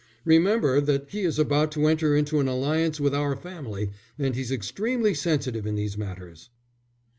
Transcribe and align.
"Remember 0.25 0.81
that 0.81 1.11
he 1.11 1.19
is 1.21 1.37
about 1.37 1.71
to 1.73 1.85
enter 1.85 2.15
into 2.15 2.39
an 2.39 2.47
alliance 2.47 2.99
with 2.99 3.13
our 3.13 3.35
family, 3.35 3.91
and 4.17 4.33
he's 4.35 4.51
extremely 4.51 5.13
sensitive 5.13 5.67
in 5.67 5.75
these 5.75 5.95
matters." 5.95 6.49